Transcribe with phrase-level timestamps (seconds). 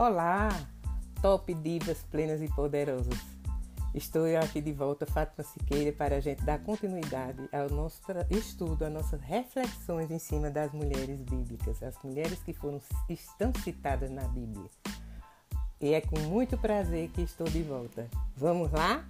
[0.00, 0.48] Olá,
[1.20, 3.18] top divas plenas e poderosas.
[3.92, 8.92] Estou aqui de volta, Fátima Siqueira, para a gente dar continuidade ao nosso estudo, às
[8.92, 14.70] nossas reflexões em cima das mulheres bíblicas, as mulheres que foram, estão citadas na Bíblia.
[15.80, 18.08] E é com muito prazer que estou de volta.
[18.36, 19.04] Vamos lá?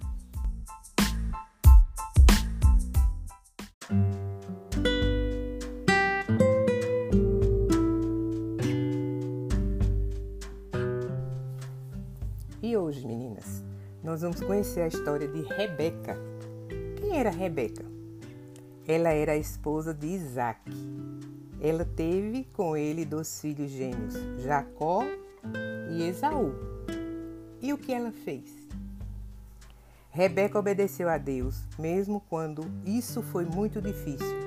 [14.19, 16.17] Nós vamos conhecer a história de Rebeca.
[16.97, 17.85] Quem era Rebeca?
[18.85, 20.59] Ela era a esposa de Isaac.
[21.61, 25.05] Ela teve com ele dois filhos gêmeos, Jacó
[25.89, 26.53] e Esaú.
[27.61, 28.43] E o que ela fez?
[30.09, 34.37] Rebeca obedeceu a Deus, mesmo quando isso foi muito difícil.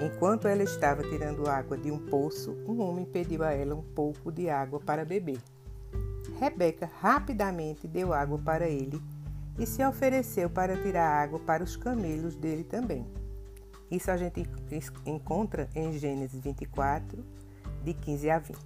[0.00, 4.32] Enquanto ela estava tirando água de um poço, um homem pediu a ela um pouco
[4.32, 5.38] de água para beber.
[6.42, 9.00] Rebeca rapidamente deu água para ele
[9.56, 13.06] e se ofereceu para tirar água para os camelos dele também.
[13.88, 14.44] Isso a gente
[15.06, 17.24] encontra em Gênesis 24,
[17.84, 18.58] de 15 a 20.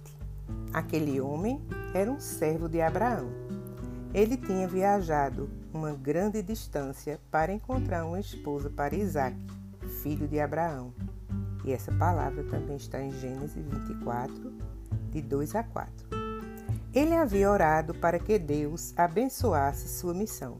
[0.73, 1.61] Aquele homem
[1.93, 3.29] era um servo de Abraão.
[4.11, 9.37] Ele tinha viajado uma grande distância para encontrar uma esposa para Isaac,
[10.01, 10.91] filho de Abraão.
[11.63, 14.51] E essa palavra também está em Gênesis 24,
[15.11, 16.06] de 2 a 4.
[16.97, 20.57] Ele havia orado para que Deus abençoasse sua missão.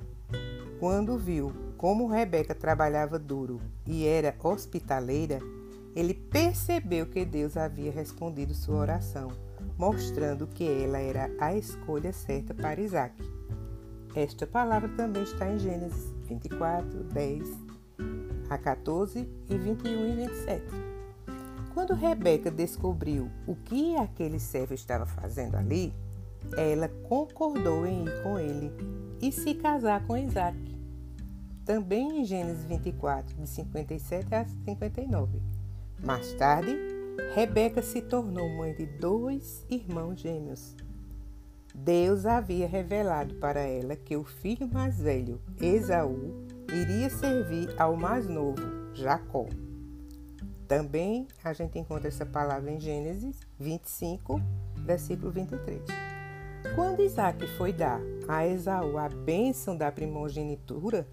[0.79, 5.39] Quando viu como Rebeca trabalhava duro e era hospitaleira,
[5.95, 9.31] ele percebeu que Deus havia respondido sua oração,
[9.79, 13.15] mostrando que ela era a escolha certa para Isaac.
[14.15, 17.49] Esta palavra também está em Gênesis 24, 10
[18.47, 20.65] a 14 e 21 e 27.
[21.73, 25.91] Quando Rebeca descobriu o que aquele servo estava fazendo ali,
[26.55, 28.71] ela concordou em ir com ele
[29.21, 30.57] e se casar com Isaac.
[31.65, 35.41] Também em Gênesis 24, de 57 a 59.
[36.03, 36.77] Mais tarde,
[37.33, 40.75] Rebeca se tornou mãe de dois irmãos gêmeos.
[41.73, 48.27] Deus havia revelado para ela que o filho mais velho, Esaú, iria servir ao mais
[48.27, 48.61] novo,
[48.93, 49.45] Jacó.
[50.67, 54.41] Também a gente encontra essa palavra em Gênesis 25,
[54.85, 56.06] versículo 23.
[56.75, 61.07] Quando Isaac foi dar a Esaú a bênção da primogenitura,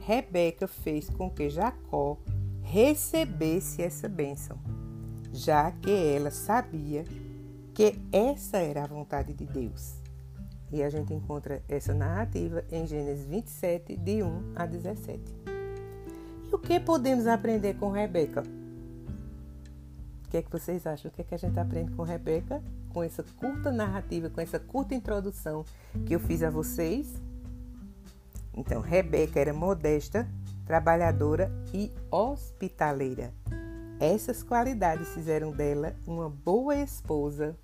[0.00, 2.18] Rebeca fez com que Jacó
[2.62, 4.58] recebesse essa bênção,
[5.32, 7.04] já que ela sabia
[7.74, 9.94] que essa era a vontade de Deus.
[10.72, 15.20] E a gente encontra essa narrativa em Gênesis 27, de 1 a 17.
[16.50, 18.42] E o que podemos aprender com Rebeca?
[20.26, 21.10] O que é que vocês acham?
[21.10, 22.62] O que é que a gente aprende com Rebeca?
[22.92, 25.64] Com essa curta narrativa, com essa curta introdução
[26.06, 27.20] que eu fiz a vocês.
[28.54, 30.28] Então, Rebeca era modesta,
[30.66, 33.32] trabalhadora e hospitaleira.
[33.98, 37.56] Essas qualidades fizeram dela uma boa esposa,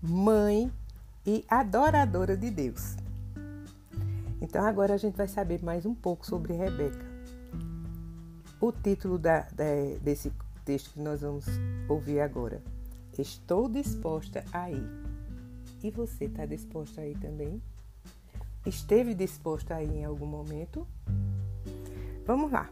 [0.00, 0.70] mãe
[1.24, 2.96] e adoradora de Deus.
[4.40, 7.10] Então, agora a gente vai saber mais um pouco sobre Rebeca.
[8.60, 9.64] O título da, da,
[10.02, 10.32] desse
[10.64, 11.46] texto que nós vamos
[11.88, 12.62] ouvir agora
[13.18, 14.88] Estou disposta a ir.
[15.82, 17.62] E você está disposta a ir também?
[18.64, 20.86] Esteve disposta a ir em algum momento?
[22.24, 22.70] Vamos lá.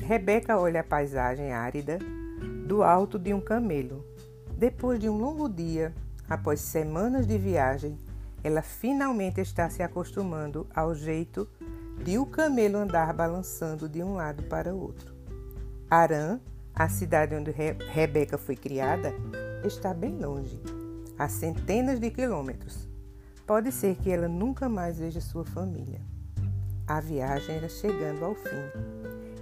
[0.00, 1.98] Rebeca olha a paisagem árida
[2.66, 4.04] do alto de um camelo.
[4.56, 5.94] Depois de um longo dia,
[6.28, 7.96] após semanas de viagem,
[8.42, 11.48] ela finalmente está se acostumando ao jeito
[12.02, 15.14] de o camelo andar balançando de um lado para o outro.
[15.88, 16.38] Arã,
[16.74, 19.14] a cidade onde Re Rebeca foi criada,
[19.66, 20.60] está bem longe,
[21.18, 22.88] a centenas de quilômetros.
[23.46, 26.00] Pode ser que ela nunca mais veja sua família.
[26.86, 28.94] A viagem era chegando ao fim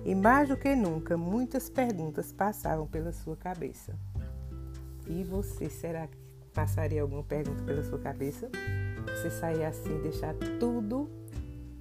[0.04, 3.94] e, mais do que nunca, muitas perguntas passavam pela sua cabeça.
[5.06, 6.16] E você, será que
[6.52, 8.48] passaria alguma pergunta pela sua cabeça?
[9.06, 11.10] Você sair assim, deixar tudo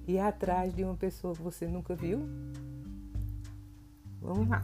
[0.06, 2.20] e ir atrás de uma pessoa que você nunca viu?
[4.20, 4.62] Vamos lá.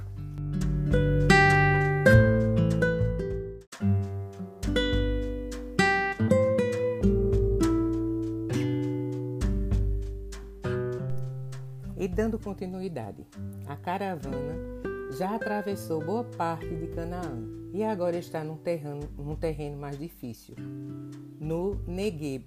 [12.38, 13.26] Dando continuidade,
[13.66, 14.54] a caravana
[15.16, 17.42] já atravessou boa parte de Canaã
[17.72, 20.54] e agora está num terreno, num terreno mais difícil,
[21.40, 22.44] no Negueb.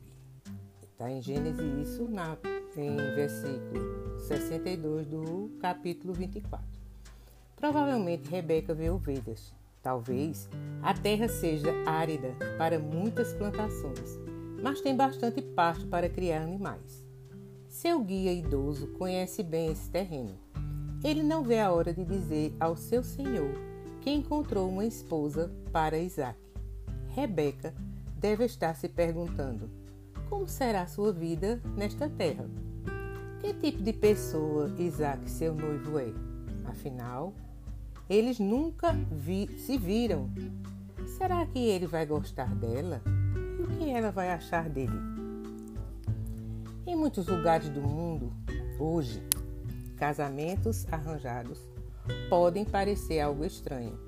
[0.81, 2.37] Está em Gênesis isso na,
[2.75, 6.65] em versículo 62 do capítulo 24.
[7.55, 9.53] Provavelmente Rebeca vê ovelhas
[9.83, 10.47] Talvez
[10.83, 14.19] a terra seja árida para muitas plantações,
[14.61, 17.10] mas tem bastante pasto para criar animais.
[17.81, 20.37] Seu guia idoso conhece bem esse terreno.
[21.03, 23.55] Ele não vê a hora de dizer ao seu senhor
[24.01, 26.37] que encontrou uma esposa para Isaac.
[27.07, 27.73] Rebeca
[28.19, 29.67] deve estar se perguntando:
[30.29, 32.45] como será sua vida nesta terra?
[33.39, 36.13] Que tipo de pessoa Isaac, seu noivo, é?
[36.65, 37.33] Afinal,
[38.07, 40.29] eles nunca vi se viram.
[41.17, 43.01] Será que ele vai gostar dela?
[43.59, 45.10] E o que ela vai achar dele?
[46.85, 48.33] Em muitos lugares do mundo,
[48.79, 49.21] hoje,
[49.97, 51.59] casamentos arranjados
[52.27, 53.99] podem parecer algo estranho,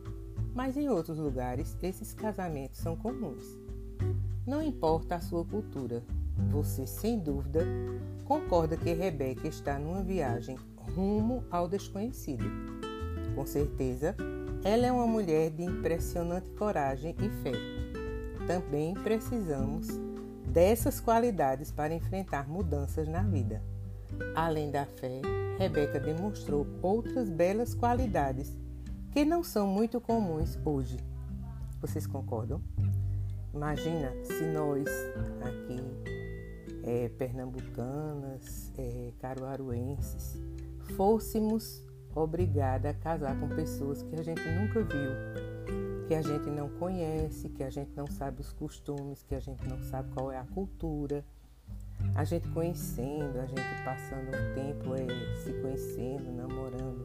[0.56, 3.46] mas em outros lugares esses casamentos são comuns.
[4.46, 6.04] Não importa a sua cultura,
[6.50, 7.64] você sem dúvida
[8.26, 10.58] concorda que Rebeca está numa viagem
[10.96, 12.46] rumo ao desconhecido.
[13.36, 14.16] Com certeza,
[14.64, 17.54] ela é uma mulher de impressionante coragem e fé.
[18.48, 19.88] Também precisamos
[20.54, 23.62] dessas qualidades para enfrentar mudanças na vida.
[24.36, 25.20] Além da fé,
[25.58, 28.56] Rebeca demonstrou outras belas qualidades
[29.12, 30.98] que não são muito comuns hoje.
[31.82, 32.62] Vocês concordam?
[33.52, 34.88] Imagina se nós
[35.42, 35.80] aqui,
[36.84, 40.40] é, pernambucanas, é, caruaruenses,
[40.96, 41.84] fôssemos
[42.16, 45.12] obrigadas a casar com pessoas que a gente nunca viu,
[46.14, 49.68] que a gente não conhece, que a gente não sabe os costumes, que a gente
[49.68, 51.26] não sabe qual é a cultura
[52.14, 55.08] a gente conhecendo, a gente passando um tempo é,
[55.44, 57.04] se conhecendo, namorando,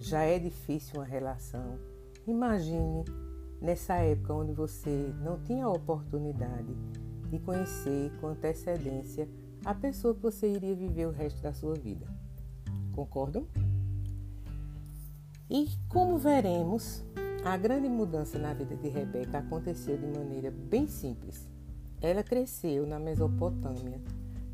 [0.00, 1.78] já é difícil uma relação.
[2.26, 3.04] Imagine
[3.62, 6.74] nessa época onde você não tinha a oportunidade
[7.28, 9.28] de conhecer com antecedência
[9.64, 12.04] a pessoa que você iria viver o resto da sua vida.
[12.96, 13.46] Concordam?
[15.48, 17.04] E como veremos,
[17.44, 21.48] a grande mudança na vida de Rebeca aconteceu de maneira bem simples.
[22.00, 24.00] Ela cresceu na Mesopotâmia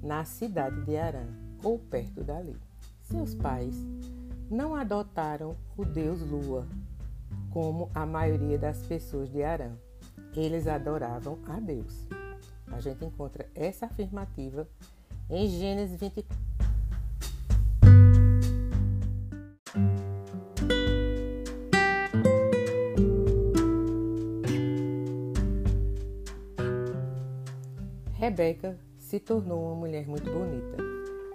[0.02, 1.26] na cidade de Arã,
[1.62, 2.56] ou perto dali.
[3.02, 3.74] Seus pais
[4.48, 6.66] não adotaram o deus Lua,
[7.50, 9.72] como a maioria das pessoas de Arã.
[10.34, 12.06] Eles adoravam a Deus.
[12.68, 14.68] A gente encontra essa afirmativa
[15.28, 16.55] em Gênesis 24.
[28.36, 30.76] Rebeca se tornou uma mulher muito bonita,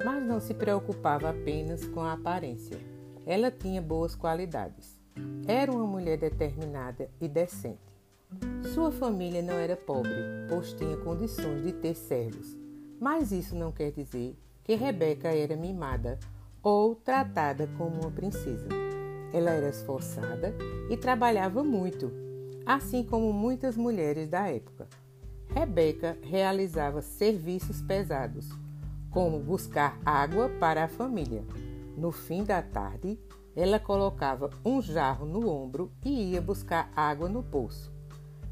[0.05, 2.77] mas não se preocupava apenas com a aparência.
[3.25, 5.01] Ela tinha boas qualidades.
[5.47, 7.97] Era uma mulher determinada e decente.
[8.75, 10.13] Sua família não era pobre,
[10.47, 12.55] pois tinha condições de ter servos,
[12.99, 16.19] mas isso não quer dizer que Rebeca era mimada
[16.61, 18.67] ou tratada como uma princesa.
[19.33, 20.53] Ela era esforçada
[20.87, 22.11] e trabalhava muito,
[22.63, 24.87] assim como muitas mulheres da época.
[25.53, 28.49] Rebeca realizava serviços pesados,
[29.09, 31.43] como buscar água para a família.
[31.97, 33.19] No fim da tarde,
[33.53, 37.91] ela colocava um jarro no ombro e ia buscar água no poço.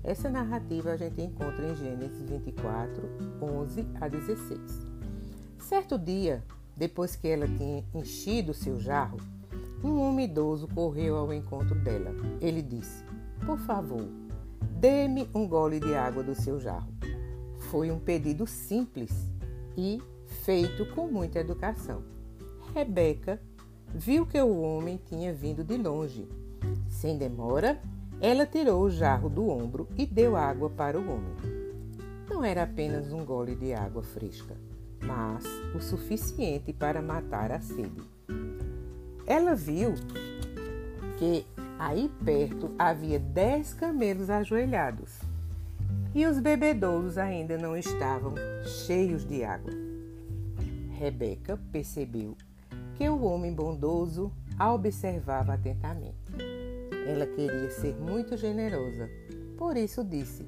[0.04, 3.02] Essa narrativa a gente encontra em Gênesis 24,
[3.42, 4.60] 11 a 16.
[5.57, 6.44] Certo dia,
[6.75, 9.18] depois que ela tinha enchido seu jarro,
[9.81, 12.12] um homem idoso correu ao encontro dela.
[12.42, 13.06] Ele disse:
[13.45, 14.06] Por favor,
[14.80, 16.98] Dê-me um gole de água do seu jarro.
[17.69, 19.11] Foi um pedido simples
[19.78, 20.02] e
[20.44, 22.04] feito com muita educação.
[22.73, 23.40] Rebeca
[23.94, 26.28] viu que o homem tinha vindo de longe.
[26.90, 27.80] Sem demora,
[28.19, 31.35] ela tirou o jarro do ombro e deu água para o homem.
[32.30, 34.56] Não era apenas um gole de água fresca,
[35.02, 35.45] mas
[35.76, 38.02] o suficiente para matar a sede.
[39.28, 39.94] Ela viu
[41.18, 41.45] que
[41.80, 45.29] Aí perto havia dez camelos ajoelhados
[46.19, 48.35] e os bebedouros ainda não estavam
[48.85, 49.71] cheios de água.
[50.92, 52.35] Rebeca percebeu
[52.95, 56.18] que o homem bondoso a observava atentamente.
[57.07, 59.09] Ela queria ser muito generosa,
[59.57, 60.45] por isso disse: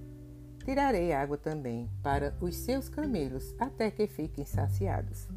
[0.66, 5.30] Tirarei água também para os seus camelos até que fiquem saciados.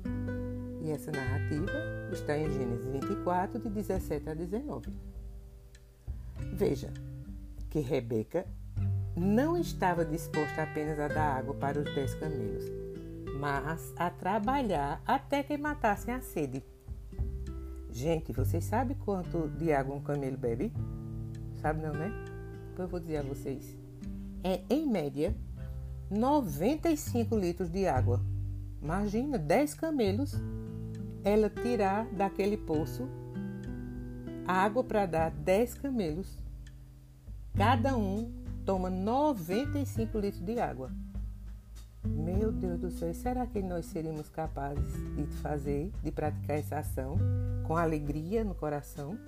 [0.83, 1.71] E essa narrativa
[2.13, 4.91] está em Gênesis 24, de 17 a 19.
[6.53, 6.93] Veja
[7.71, 8.45] que Rebeca
[9.17, 12.65] não estava disposta apenas a dar água para os dez camelos,
[13.39, 16.63] mas a trabalhar até que matassem a sede.
[17.91, 20.73] Gente, vocês sabem quanto de água um camelo bebe?
[21.61, 22.11] Sabe não, né?
[22.73, 23.77] Então eu vou dizer a vocês.
[24.43, 25.35] É, em média,
[26.11, 28.21] 95 litros de água.
[28.83, 30.35] Imagina, 10 camelos
[31.25, 33.09] ela tirar daquele poço
[34.47, 36.39] água para dar 10 camelos.
[37.57, 40.91] cada um toma 95 litros de água.
[42.07, 47.17] Meu Deus do céu, será que nós seríamos capazes de fazer, de praticar essa ação
[47.67, 49.19] com alegria no coração?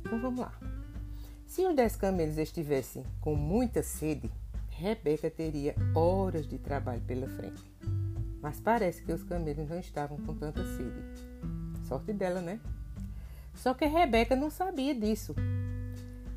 [0.00, 0.52] Então vamos lá.
[1.46, 4.30] Se os dez camelos estivessem com muita sede,
[4.70, 7.62] Rebeca teria horas de trabalho pela frente.
[8.42, 11.02] Mas parece que os camelos não estavam com tanta sede.
[11.86, 12.60] Sorte dela, né?
[13.54, 15.34] Só que Rebeca não sabia disso.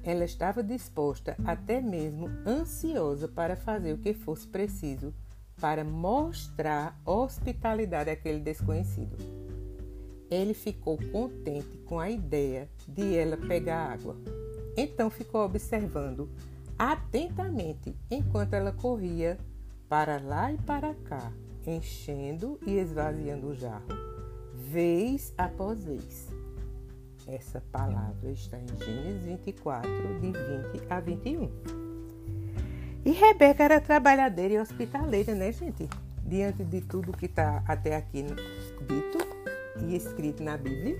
[0.08, 5.14] Ela estava disposta, até mesmo ansiosa, para fazer o que fosse preciso
[5.60, 9.18] para mostrar hospitalidade àquele desconhecido.
[10.32, 14.16] Ele ficou contente com a ideia de ela pegar água.
[14.78, 16.30] Então ficou observando
[16.80, 19.38] atentamente enquanto ela corria
[19.90, 21.34] para lá e para cá,
[21.66, 23.88] enchendo e esvaziando o jarro,
[24.54, 26.37] vez após vez.
[27.27, 31.50] Essa palavra está em Gênesis 24, de 20 a 21.
[33.05, 35.88] E Rebeca era trabalhadeira e hospitaleira, né, gente?
[36.25, 39.17] Diante de tudo que está até aqui dito
[39.86, 40.98] e escrito na Bíblia,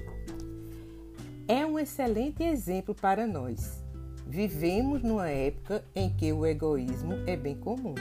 [1.48, 3.88] é um excelente exemplo para nós
[4.29, 7.96] Vivemos numa época em que o egoísmo é bem comum,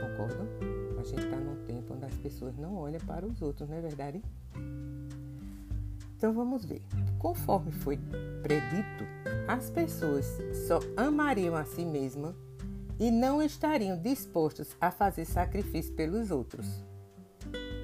[0.00, 0.46] concordam?
[0.98, 3.80] A gente está num tempo onde as pessoas não olham para os outros, não é
[3.82, 4.22] verdade?
[6.16, 6.80] Então vamos ver.
[7.20, 7.98] Conforme foi
[8.42, 9.04] predito,
[9.46, 10.26] as pessoas
[10.66, 12.34] só amariam a si mesmas
[12.98, 16.66] e não estariam dispostas a fazer sacrifício pelos outros.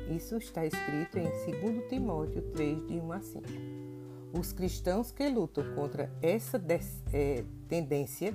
[0.09, 1.25] Isso está escrito em
[1.61, 3.45] 2 Timóteo 3, de 1 a 5.
[4.33, 6.59] Os cristãos que lutam contra essa
[7.13, 8.33] é, tendência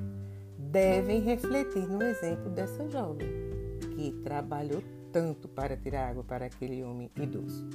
[0.55, 3.27] devem refletir no exemplo dessa jovem
[3.95, 7.67] que trabalhou tanto para tirar água para aquele homem idoso.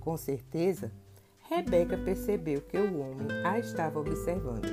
[0.00, 0.92] Com certeza,
[1.48, 4.66] Rebeca percebeu que o homem a estava observando.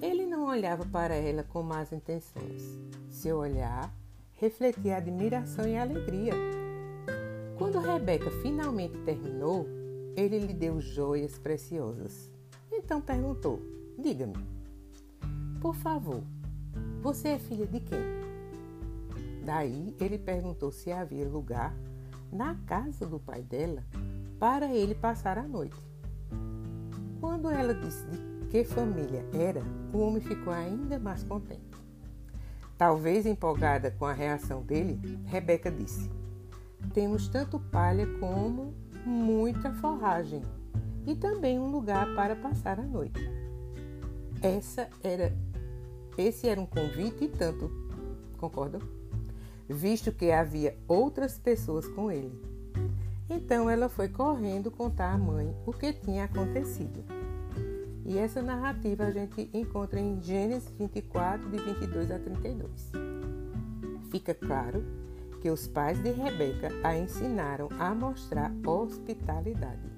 [0.00, 2.78] Ele não olhava para ela com más intenções.
[3.08, 3.92] Seu olhar
[4.34, 6.34] refletia admiração e alegria.
[7.58, 9.66] Quando Rebeca finalmente terminou,
[10.16, 12.30] ele lhe deu joias preciosas.
[12.70, 13.60] Então perguntou:
[13.98, 14.36] Diga-me,
[15.60, 16.22] por favor,
[17.02, 17.98] você é filha de quem?
[19.44, 21.74] Daí ele perguntou se havia lugar
[22.32, 23.82] na casa do pai dela
[24.42, 25.78] para ele passar a noite.
[27.20, 31.62] Quando ela disse de que família era, o homem ficou ainda mais contente.
[32.76, 36.10] Talvez empolgada com a reação dele, Rebeca disse:
[36.92, 38.74] Temos tanto palha como
[39.06, 40.42] muita forragem
[41.06, 43.20] e também um lugar para passar a noite.
[44.42, 45.32] Essa era,
[46.18, 47.70] esse era um convite e tanto,
[48.38, 48.80] concordam?
[49.68, 52.51] Visto que havia outras pessoas com ele.
[53.28, 57.04] Então ela foi correndo contar à mãe o que tinha acontecido.
[58.04, 62.90] E essa narrativa a gente encontra em Gênesis 24, de 22 a 32.
[64.10, 64.84] Fica claro
[65.40, 69.90] que os pais de Rebeca a ensinaram a mostrar hospitalidade,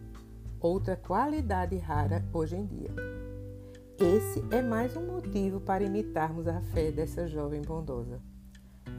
[0.61, 2.90] outra qualidade rara hoje em dia.
[3.99, 8.21] Esse é mais um motivo para imitarmos a fé dessa jovem bondosa.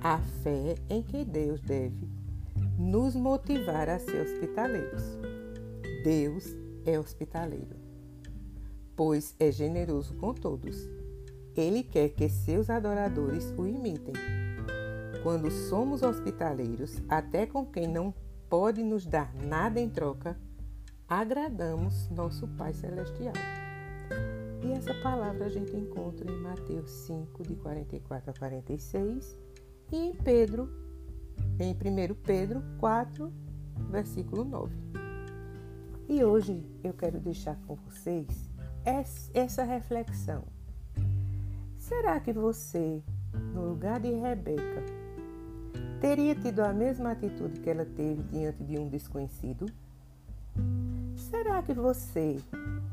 [0.02, 2.15] A fé em que Deus deve
[2.78, 5.04] nos motivar a ser hospitaleiros.
[6.04, 6.56] Deus
[6.86, 7.76] é hospitaleiro,
[8.96, 10.90] pois é generoso com todos.
[11.56, 14.14] Ele quer que seus adoradores o imitem
[15.26, 18.14] quando somos hospitaleiros, até com quem não
[18.48, 20.40] pode nos dar nada em troca,
[21.10, 23.34] agradamos nosso Pai Celestial.
[24.64, 29.36] E essa palavra a gente encontra em Mateus 5, de 44 a 46,
[29.92, 30.70] e em Pedro,
[31.60, 33.32] em 1 Pedro 4,
[33.90, 34.74] versículo 9.
[36.08, 38.28] E hoje eu quero deixar com vocês
[39.34, 40.44] essa reflexão.
[41.78, 43.02] Será que você,
[43.54, 44.84] no lugar de Rebeca,
[46.00, 49.66] teria tido a mesma atitude que ela teve diante de um desconhecido?
[51.16, 52.38] Será que você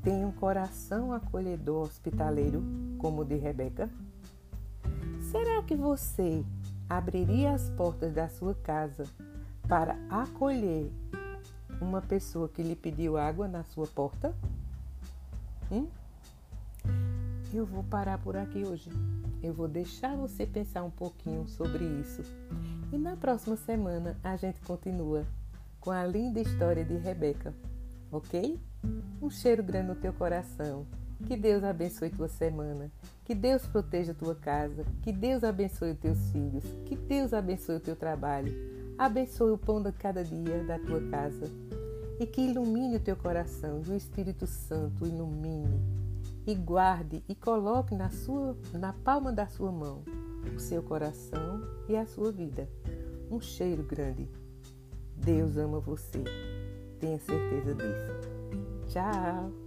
[0.02, 2.62] tem um coração acolhedor hospitaleiro
[2.98, 3.90] como o de Rebeca?
[5.30, 6.44] Será que você
[6.88, 9.04] abriria as portas da sua casa
[9.68, 10.90] para acolher
[11.80, 14.34] uma pessoa que lhe pediu água na sua porta?
[15.70, 15.86] Hum?
[17.52, 18.90] Eu vou parar por aqui hoje.
[19.42, 22.22] Eu vou deixar você pensar um pouquinho sobre isso.
[22.92, 25.26] E na próxima semana a gente continua
[25.80, 27.52] com a linda história de Rebeca,
[28.10, 28.58] ok?
[29.20, 30.86] Um cheiro grande no teu coração.
[31.26, 32.90] Que Deus abençoe tua semana.
[33.32, 37.76] Que Deus proteja a tua casa, que Deus abençoe os teus filhos, que Deus abençoe
[37.76, 38.52] o teu trabalho,
[38.98, 41.50] abençoe o pão de cada dia da tua casa
[42.20, 45.80] e que ilumine o teu coração e o Espírito Santo ilumine
[46.46, 50.02] e guarde e coloque na sua na palma da sua mão
[50.54, 52.68] o seu coração e a sua vida.
[53.30, 54.28] Um cheiro grande.
[55.16, 56.22] Deus ama você.
[57.00, 58.88] Tenha certeza disso.
[58.88, 59.61] Tchau.